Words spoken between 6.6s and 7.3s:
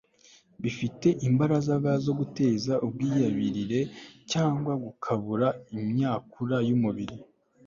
y'umubiri